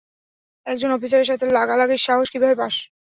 একজন 0.65 0.89
অফিসারের 0.93 1.29
সাথে 1.31 1.45
লাগালাগির 1.57 2.05
সাহস 2.07 2.27
কিভাবে 2.29 2.55
পাস? 2.61 2.75